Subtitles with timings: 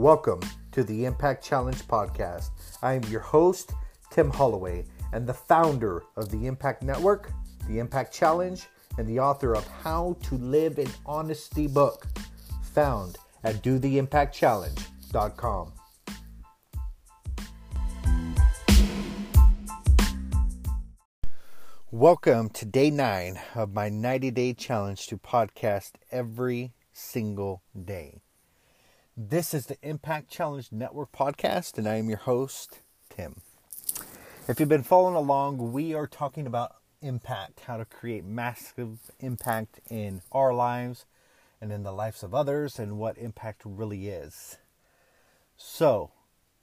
[0.00, 0.40] Welcome
[0.72, 2.48] to the Impact Challenge podcast.
[2.80, 3.74] I am your host,
[4.10, 7.30] Tim Holloway, and the founder of the Impact Network,
[7.68, 8.66] the Impact Challenge,
[8.96, 12.06] and the author of How to Live in Honesty book,
[12.72, 15.72] found at dotheimpactchallenge.com.
[21.90, 28.22] Welcome to day nine of my 90 day challenge to podcast every single day.
[29.22, 32.78] This is the Impact Challenge Network podcast, and I am your host,
[33.10, 33.42] Tim.
[34.48, 39.78] If you've been following along, we are talking about impact, how to create massive impact
[39.90, 41.04] in our lives
[41.60, 44.56] and in the lives of others, and what impact really is.
[45.54, 46.12] So,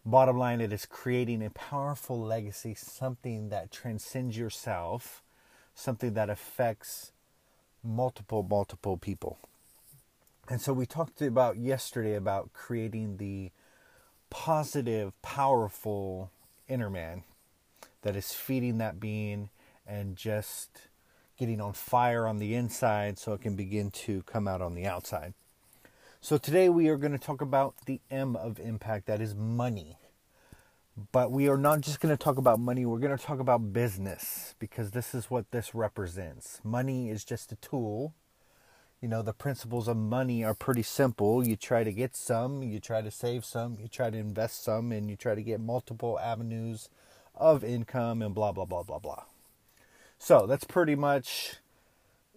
[0.03, 5.21] bottom line, it is creating a powerful legacy, something that transcends yourself,
[5.75, 7.11] something that affects
[7.83, 9.37] multiple, multiple people.
[10.49, 13.51] And so we talked about yesterday about creating the
[14.29, 16.31] positive, powerful
[16.69, 17.23] inner man
[18.01, 19.49] that is feeding that being
[19.85, 20.87] and just
[21.37, 24.85] getting on fire on the inside so it can begin to come out on the
[24.85, 25.33] outside.
[26.21, 29.97] So today we are going to talk about the M of impact that is money.
[31.11, 33.71] But we are not just going to talk about money, we're going to talk about
[33.71, 36.59] business because this is what this represents.
[36.63, 38.15] Money is just a tool
[39.07, 41.47] you know, the principles of money are pretty simple.
[41.47, 44.91] You try to get some, you try to save some, you try to invest some,
[44.91, 46.89] and you try to get multiple avenues
[47.33, 49.23] of income and blah, blah, blah, blah, blah.
[50.19, 51.55] So that's pretty much,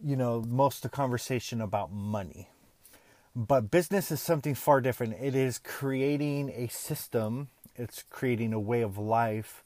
[0.00, 2.50] you know, most of the conversation about money.
[3.34, 5.16] But business is something far different.
[5.20, 9.64] It is creating a system, it's creating a way of life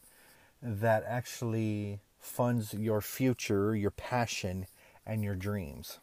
[0.63, 4.65] that actually funds your future, your passion,
[5.05, 5.99] and your dreams.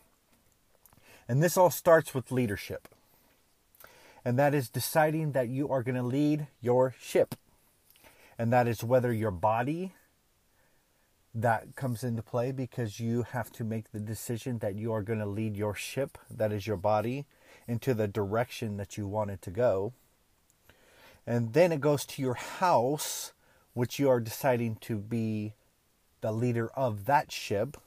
[1.31, 2.89] And this all starts with leadership.
[4.25, 7.35] And that is deciding that you are going to lead your ship.
[8.37, 9.93] And that is whether your body
[11.33, 15.19] that comes into play because you have to make the decision that you are going
[15.19, 17.25] to lead your ship, that is your body,
[17.65, 19.93] into the direction that you want it to go.
[21.25, 23.31] And then it goes to your house,
[23.73, 25.53] which you are deciding to be
[26.19, 27.77] the leader of that ship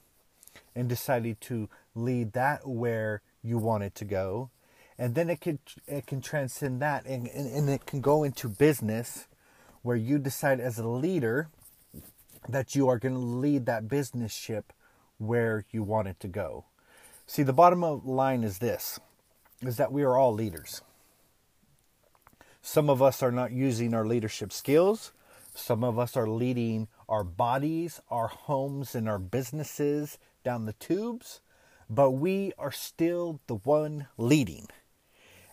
[0.74, 4.50] and deciding to lead that where you want it to go.
[4.99, 8.49] And then it can it can transcend that and, and, and it can go into
[8.49, 9.27] business
[9.82, 11.49] where you decide as a leader
[12.49, 14.72] that you are going to lead that business ship
[15.19, 16.65] where you want it to go.
[17.27, 18.99] See the bottom line is this
[19.61, 20.82] is that we are all leaders.
[22.62, 25.12] Some of us are not using our leadership skills.
[25.55, 31.41] Some of us are leading our bodies our homes and our businesses down the tubes
[31.88, 34.68] but we are still the one leading.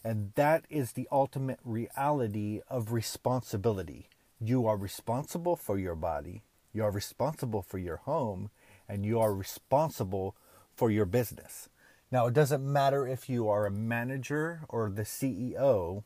[0.03, 4.09] And that is the ultimate reality of responsibility.
[4.39, 6.41] You are responsible for your body,
[6.73, 8.49] you are responsible for your home,
[8.89, 10.35] and you are responsible
[10.75, 11.69] for your business.
[12.11, 16.03] Now, it doesn't matter if you are a manager or the CEO,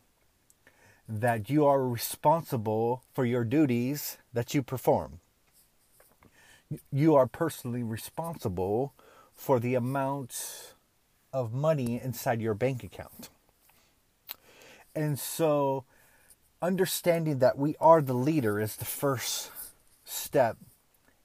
[1.07, 5.19] that you are responsible for your duties that you perform.
[6.91, 8.93] You are personally responsible
[9.35, 10.73] for the amount
[11.33, 13.29] of money inside your bank account.
[14.95, 15.83] And so,
[16.61, 19.51] understanding that we are the leader is the first
[20.05, 20.57] step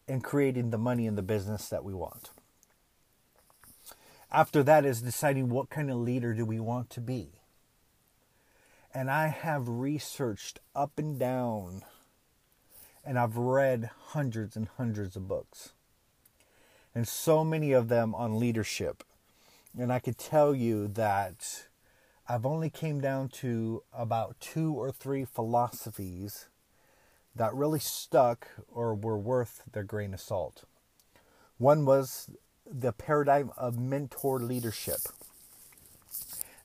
[0.08, 2.30] in creating the money in the business that we want.
[4.32, 7.30] After that is deciding what kind of leader do we want to be.
[8.92, 11.82] And I have researched up and down,
[13.04, 15.74] and I've read hundreds and hundreds of books
[16.94, 19.04] and so many of them on leadership.
[19.78, 21.66] And I could tell you that
[22.28, 26.46] I've only came down to about two or three philosophies
[27.34, 30.64] that really stuck or were worth their grain of salt.
[31.58, 32.30] One was
[32.64, 35.00] the paradigm of mentor leadership.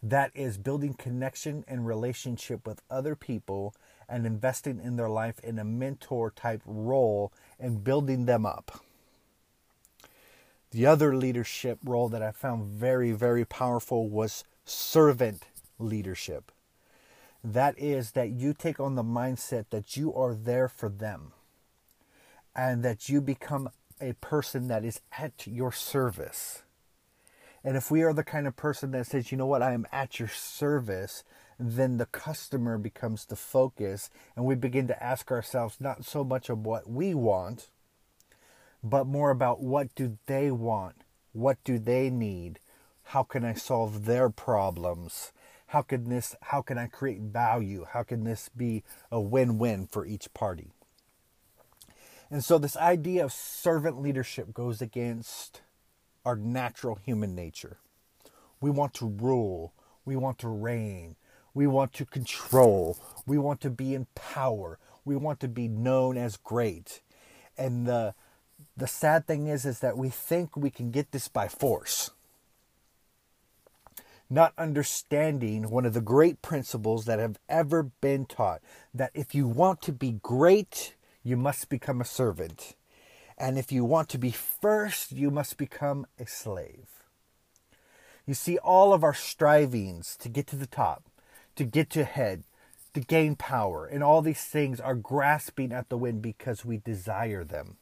[0.01, 3.73] That is building connection and relationship with other people
[4.07, 8.84] and investing in their life in a mentor type role and building them up.
[10.75, 15.45] The other leadership role that I found very, very powerful was servant
[15.80, 16.51] leadership.
[17.42, 21.31] That is, that you take on the mindset that you are there for them
[22.54, 23.69] and that you become
[24.01, 26.63] a person that is at your service.
[27.63, 29.88] And if we are the kind of person that says, you know what, I am
[29.94, 31.24] at your service,
[31.57, 36.50] then the customer becomes the focus and we begin to ask ourselves not so much
[36.50, 37.69] of what we want,
[38.85, 40.95] but more about what do they want?
[41.33, 42.59] What do they need?
[43.01, 45.31] How can I solve their problems?
[45.67, 47.87] How can this how can I create value?
[47.91, 50.71] How can this be a win-win for each party?
[52.29, 55.61] And so this idea of servant leadership goes against
[56.23, 57.79] our natural human nature.
[58.61, 59.73] We want to rule,
[60.05, 61.15] we want to reign,
[61.55, 66.17] we want to control, we want to be in power, we want to be known
[66.17, 67.01] as great.
[67.57, 68.13] And the
[68.77, 72.12] the sad thing is is that we think we can get this by force
[74.30, 78.62] not understanding one of the great principles that have ever been taught
[78.94, 82.75] that if you want to be great, you must become a servant.
[83.38, 87.04] And if you want to be first, you must become a slave.
[88.25, 91.04] You see, all of our strivings to get to the top,
[91.56, 92.44] to get to head,
[92.95, 97.44] to gain power, and all these things are grasping at the wind because we desire
[97.44, 97.77] them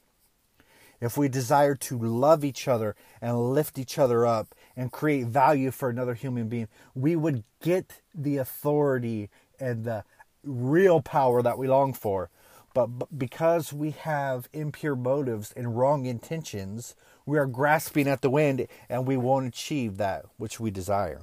[1.06, 5.72] if we desire to love each other and lift each other up and create value
[5.72, 9.30] for another human being, we would get the authority
[9.60, 10.04] and the
[10.44, 12.30] real power that we long for.
[12.74, 16.96] But because we have impure motives and wrong intentions,
[17.26, 21.22] we are grasping at the wind and we won't achieve that which we desire.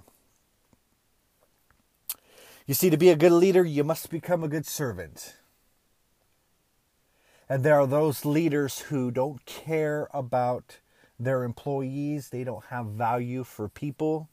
[2.66, 5.39] You see, to be a good leader, you must become a good servant.
[7.50, 10.78] And there are those leaders who don't care about
[11.18, 14.28] their employees, they don't have value for people.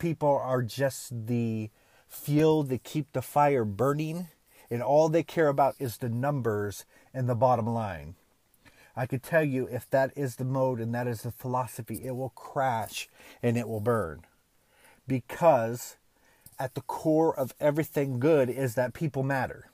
[0.00, 1.70] People are just the
[2.08, 4.26] fuel that keep the fire burning,
[4.68, 6.84] and all they care about is the numbers
[7.14, 8.16] and the bottom line.
[8.96, 12.16] I could tell you if that is the mode and that is the philosophy, it
[12.16, 13.08] will crash
[13.40, 14.22] and it will burn.
[15.06, 15.96] Because
[16.58, 19.70] at the core of everything good is that people matter.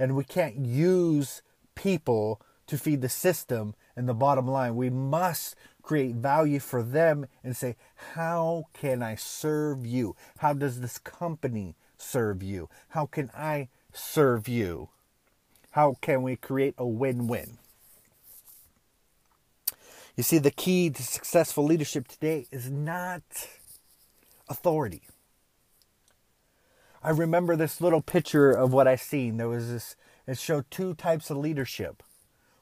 [0.00, 1.42] And we can't use
[1.78, 4.74] people to feed the system and the bottom line.
[4.74, 7.76] We must create value for them and say,
[8.14, 10.16] How can I serve you?
[10.38, 12.68] How does this company serve you?
[12.90, 14.90] How can I serve you?
[15.70, 17.58] How can we create a win win?
[20.16, 23.22] You see, the key to successful leadership today is not
[24.48, 25.02] authority.
[27.02, 29.36] I remember this little picture of what I seen.
[29.36, 29.96] There was this
[30.28, 32.02] it showed two types of leadership.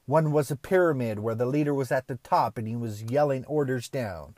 [0.06, 3.44] One was a pyramid where the leader was at the top and he was yelling
[3.46, 4.36] orders down.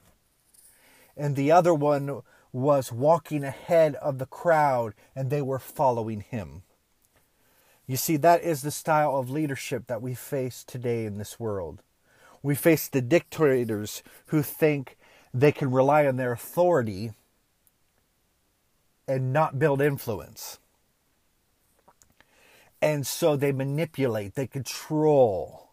[1.14, 2.22] And the other one
[2.52, 6.62] was walking ahead of the crowd and they were following him.
[7.86, 11.82] You see, that is the style of leadership that we face today in this world.
[12.42, 14.96] We face the dictators who think
[15.34, 17.12] they can rely on their authority
[19.06, 20.58] and not build influence.
[22.80, 25.70] And so they manipulate, they control.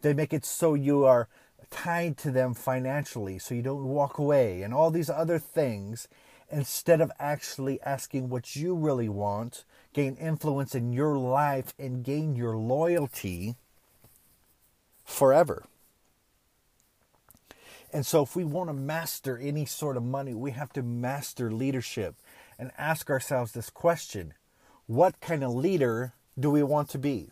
[0.00, 1.28] They make it so you are
[1.70, 6.08] tied to them financially so you don't walk away and all these other things
[6.50, 9.64] instead of actually asking what you really want,
[9.94, 13.56] gain influence in your life and gain your loyalty
[15.04, 15.64] forever.
[17.92, 21.50] And so, if we want to master any sort of money, we have to master
[21.50, 22.14] leadership
[22.58, 24.34] and ask ourselves this question
[24.86, 27.30] What kind of leader do we want to be?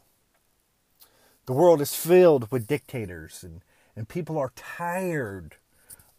[1.47, 3.63] The world is filled with dictators, and,
[3.97, 5.57] and people are tired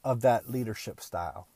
[0.04, 1.48] of that leadership style.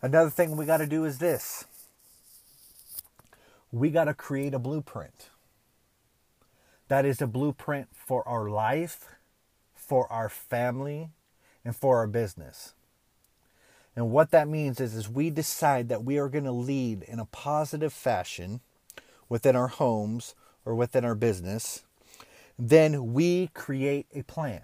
[0.00, 1.64] Another thing we got to do is this
[3.70, 5.30] we got to create a blueprint.
[6.88, 9.08] That is a blueprint for our life,
[9.74, 11.08] for our family,
[11.64, 12.74] and for our business.
[13.94, 17.18] And what that means is, is we decide that we are going to lead in
[17.18, 18.60] a positive fashion
[19.28, 20.34] within our homes
[20.64, 21.84] or within our business,
[22.58, 24.62] then we create a plan.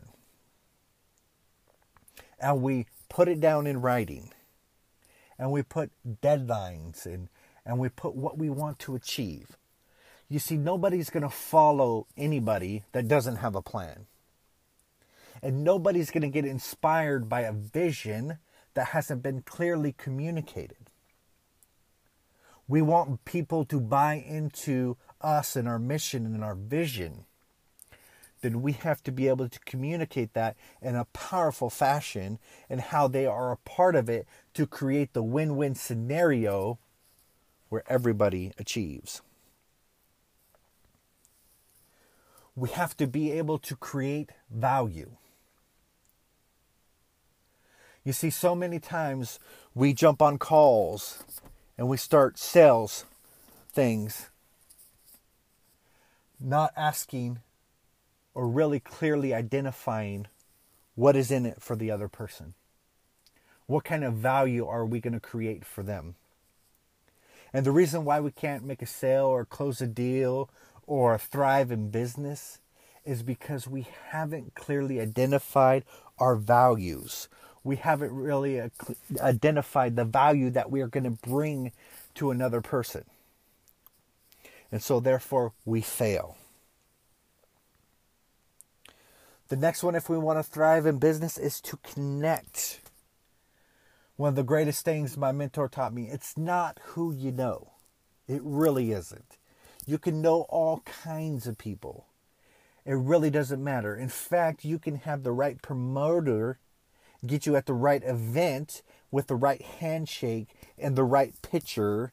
[2.40, 4.30] And we put it down in writing.
[5.38, 5.90] And we put
[6.22, 7.28] deadlines and,
[7.66, 9.56] and we put what we want to achieve.
[10.28, 14.06] You see, nobody's going to follow anybody that doesn't have a plan.
[15.42, 18.38] And nobody's going to get inspired by a vision
[18.78, 20.92] that hasn't been clearly communicated.
[22.68, 27.24] We want people to buy into us and our mission and our vision.
[28.40, 32.38] Then we have to be able to communicate that in a powerful fashion
[32.70, 36.78] and how they are a part of it to create the win win scenario
[37.70, 39.22] where everybody achieves.
[42.54, 45.16] We have to be able to create value.
[48.08, 49.38] You see, so many times
[49.74, 51.22] we jump on calls
[51.76, 53.04] and we start sales
[53.70, 54.30] things,
[56.40, 57.40] not asking
[58.32, 60.26] or really clearly identifying
[60.94, 62.54] what is in it for the other person.
[63.66, 66.14] What kind of value are we going to create for them?
[67.52, 70.48] And the reason why we can't make a sale or close a deal
[70.86, 72.58] or thrive in business
[73.04, 75.84] is because we haven't clearly identified
[76.18, 77.28] our values.
[77.64, 78.62] We haven't really
[79.20, 81.72] identified the value that we are going to bring
[82.14, 83.04] to another person.
[84.70, 86.36] And so, therefore, we fail.
[89.48, 92.80] The next one, if we want to thrive in business, is to connect.
[94.16, 97.72] One of the greatest things my mentor taught me it's not who you know,
[98.26, 99.38] it really isn't.
[99.86, 102.06] You can know all kinds of people.
[102.84, 103.96] It really doesn't matter.
[103.96, 106.58] In fact, you can have the right promoter
[107.26, 110.48] get you at the right event with the right handshake
[110.78, 112.12] and the right picture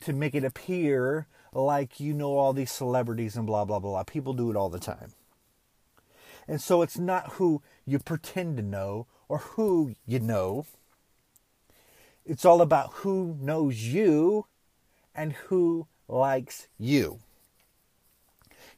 [0.00, 4.02] to make it appear like you know all these celebrities and blah, blah, blah.
[4.02, 5.12] People do it all the time.
[6.48, 10.66] And so it's not who you pretend to know or who you know.
[12.24, 14.46] It's all about who knows you
[15.14, 17.20] and who likes you.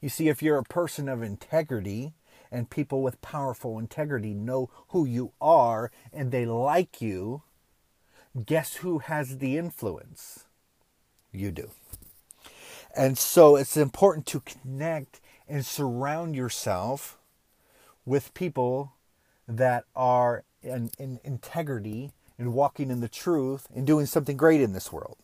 [0.00, 2.12] You see, if you're a person of integrity
[2.54, 7.42] and people with powerful integrity know who you are and they like you,
[8.46, 10.44] guess who has the influence?
[11.32, 11.70] You do.
[12.96, 17.18] And so it's important to connect and surround yourself
[18.06, 18.92] with people
[19.48, 24.72] that are in, in integrity and walking in the truth and doing something great in
[24.72, 25.16] this world.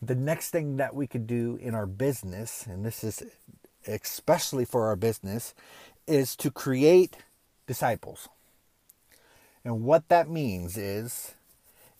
[0.00, 3.22] The next thing that we could do in our business, and this is
[3.86, 5.54] especially for our business,
[6.06, 7.16] is to create
[7.66, 8.28] disciples.
[9.64, 11.34] And what that means is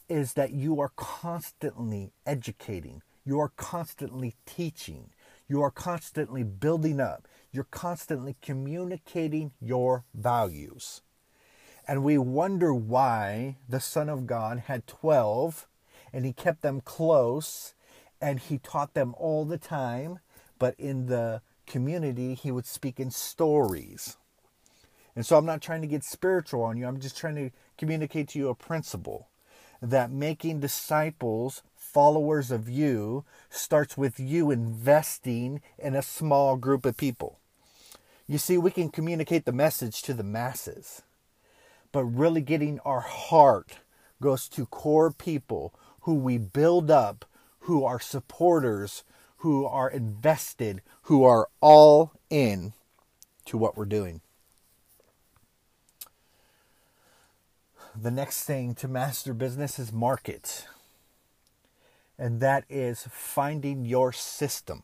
[0.08, 5.10] is that you are constantly educating, you are constantly teaching,
[5.48, 11.00] you are constantly building up, you're constantly communicating your values.
[11.86, 15.66] And we wonder why the Son of God had 12
[16.12, 17.74] and he kept them close
[18.20, 20.18] and he taught them all the time,
[20.58, 21.40] but in the
[21.72, 24.18] community, he would speak in stories.
[25.16, 28.28] And so I'm not trying to get spiritual on you, I'm just trying to communicate
[28.28, 29.28] to you a principle
[29.80, 36.96] that making disciples, followers of you, starts with you investing in a small group of
[36.96, 37.38] people.
[38.28, 41.02] You see, we can communicate the message to the masses,
[41.90, 43.78] but really getting our heart
[44.20, 47.24] goes to core people who we build up,
[47.60, 49.04] who are supporters,
[49.42, 52.72] who are invested, who are all in
[53.44, 54.20] to what we're doing.
[58.00, 60.66] the next thing to master business is market.
[62.18, 64.82] And that is finding your system,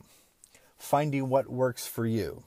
[0.78, 2.44] finding what works for you.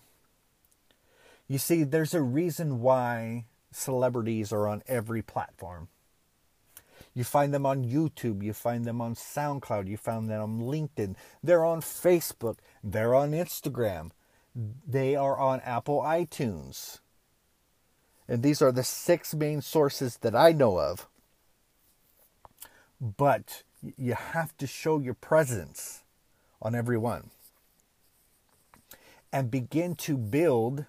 [1.47, 5.87] You see, there's a reason why celebrities are on every platform.
[7.13, 11.15] You find them on YouTube, you find them on SoundCloud, you find them on LinkedIn,
[11.43, 14.11] they're on Facebook, they're on Instagram,
[14.55, 16.99] they are on Apple iTunes.
[18.27, 21.07] And these are the six main sources that I know of.
[23.01, 23.63] But
[23.97, 26.03] you have to show your presence
[26.61, 27.31] on every one
[29.33, 30.85] and begin to build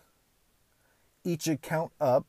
[1.24, 2.26] each account up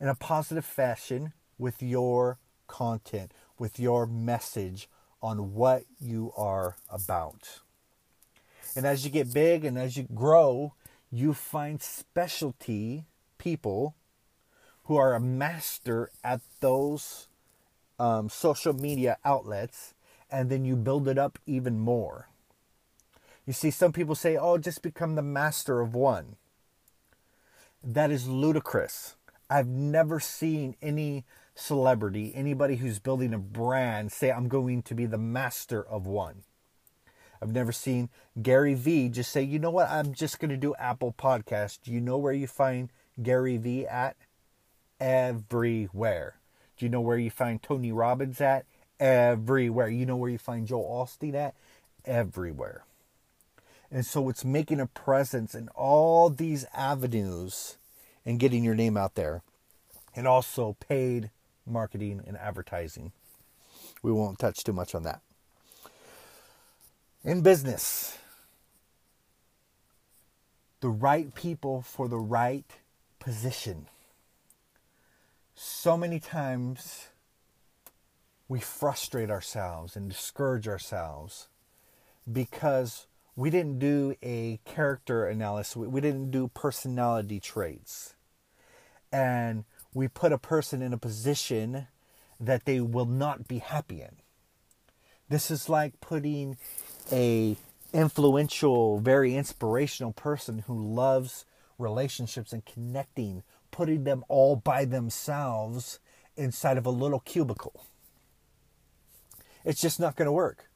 [0.00, 2.38] in a positive fashion with your
[2.76, 4.86] content, with your message
[5.22, 7.60] on what you are about.
[8.76, 10.74] And as you get big and as you grow,
[11.10, 13.06] you find specialty
[13.38, 13.94] people
[14.84, 17.28] who are a master at those
[17.98, 19.94] um, social media outlets,
[20.30, 22.28] and then you build it up even more.
[23.46, 26.36] You see, some people say, oh, just become the master of one.
[27.82, 29.16] That is ludicrous.
[29.48, 31.24] I've never seen any
[31.56, 36.44] celebrity, anybody who's building a brand, say, I'm going to be the master of one.
[37.42, 38.10] I've never seen
[38.40, 41.80] Gary Vee just say, you know what, I'm just going to do Apple Podcast.
[41.82, 44.16] Do you know where you find Gary Vee at?
[45.00, 46.36] everywhere.
[46.76, 48.66] Do you know where you find Tony Robbins at?
[48.98, 49.88] Everywhere.
[49.88, 51.54] You know where you find Joel Osteen at?
[52.04, 52.84] Everywhere.
[53.90, 57.78] And so it's making a presence in all these avenues
[58.24, 59.42] and getting your name out there.
[60.14, 61.30] And also paid
[61.66, 63.12] marketing and advertising.
[64.02, 65.20] We won't touch too much on that.
[67.24, 68.18] In business,
[70.80, 72.66] the right people for the right
[73.18, 73.86] position
[75.58, 77.08] so many times
[78.46, 81.48] we frustrate ourselves and discourage ourselves
[82.30, 88.14] because we didn't do a character analysis, we didn't do personality traits.
[89.10, 89.64] And
[89.94, 91.86] we put a person in a position
[92.38, 94.16] that they will not be happy in.
[95.28, 96.56] This is like putting
[97.10, 97.56] a
[97.92, 101.44] influential, very inspirational person who loves
[101.78, 105.98] relationships and connecting, putting them all by themselves
[106.36, 107.86] inside of a little cubicle.
[109.64, 110.68] It's just not going to work.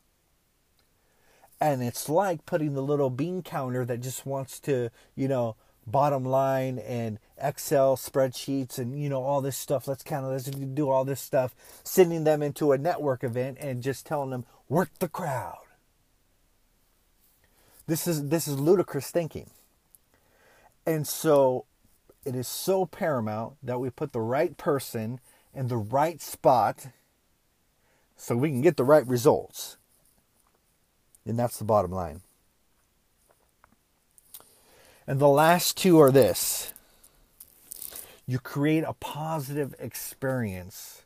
[1.60, 5.56] And it's like putting the little bean counter that just wants to, you know,
[5.86, 9.88] bottom line and Excel spreadsheets and you know all this stuff.
[9.88, 13.82] Let's kind of let's do all this stuff, sending them into a network event and
[13.82, 15.64] just telling them work the crowd.
[17.86, 19.50] This is this is ludicrous thinking.
[20.86, 21.66] And so
[22.24, 25.20] it is so paramount that we put the right person
[25.54, 26.88] in the right spot
[28.16, 29.76] so we can get the right results.
[31.24, 32.20] And that's the bottom line.
[35.10, 36.72] And the last two are this
[38.28, 41.02] you create a positive experience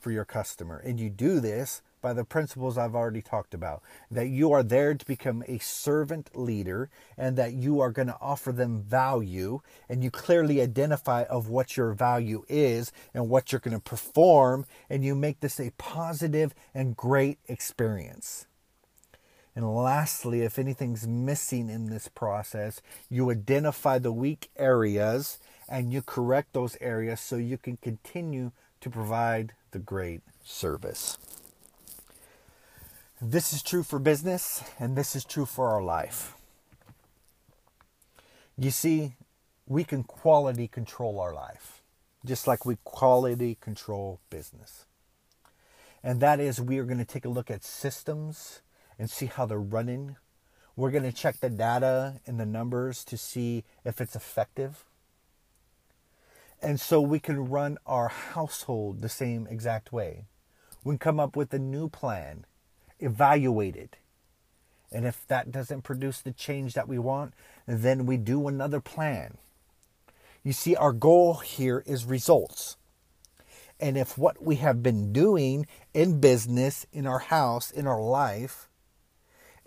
[0.00, 0.78] for your customer.
[0.78, 4.94] And you do this by the principles I've already talked about that you are there
[4.94, 10.02] to become a servant leader and that you are going to offer them value and
[10.02, 15.04] you clearly identify of what your value is and what you're going to perform and
[15.04, 18.46] you make this a positive and great experience.
[19.54, 22.80] And lastly, if anything's missing in this process,
[23.10, 28.88] you identify the weak areas and you correct those areas so you can continue to
[28.90, 31.18] provide the great service.
[33.20, 36.34] This is true for business and this is true for our life.
[38.58, 39.14] You see,
[39.66, 41.82] we can quality control our life,
[42.24, 44.86] just like we quality control business.
[46.02, 48.61] And that is, we are going to take a look at systems
[48.98, 50.16] and see how they're running.
[50.76, 54.84] We're going to check the data and the numbers to see if it's effective.
[56.62, 60.26] And so we can run our household the same exact way.
[60.84, 62.46] We can come up with a new plan,
[63.00, 63.96] evaluate it.
[64.92, 67.34] And if that doesn't produce the change that we want,
[67.66, 69.38] then we do another plan.
[70.44, 72.76] You see, our goal here is results.
[73.80, 78.68] And if what we have been doing in business, in our house, in our life,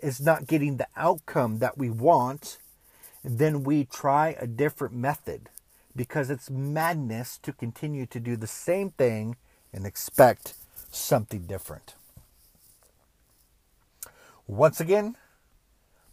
[0.00, 2.58] is not getting the outcome that we want,
[3.24, 5.48] then we try a different method
[5.94, 9.36] because it's madness to continue to do the same thing
[9.72, 10.54] and expect
[10.90, 11.94] something different.
[14.46, 15.16] Once again,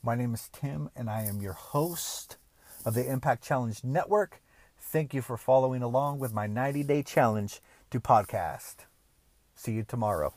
[0.02, 2.38] my name is Tim and I am your host
[2.86, 4.42] of the Impact Challenge Network.
[4.80, 8.86] Thank you for following along with my 90 day challenge to podcast.
[9.56, 10.34] See you tomorrow.